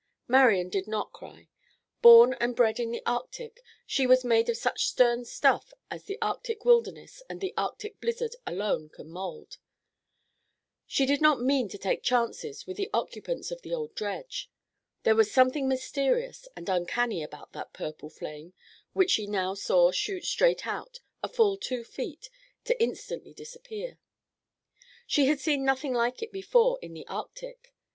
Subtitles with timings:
[0.27, 1.47] Marian did not cry.
[2.01, 6.17] Born and bred in the Arctic, she was made of such stern stuff as the
[6.23, 9.59] Arctic wilderness and the Arctic blizzard alone can mould.
[10.87, 14.49] She did not mean to take chances with the occupants of the old dredge.
[15.03, 18.53] There was something mysterious and uncanny about that purple flame
[18.93, 22.27] which she now saw shoot straight out, a full two feet,
[22.63, 23.99] to instantly disappear.
[25.05, 27.75] She had seen nothing like it before in the Arctic.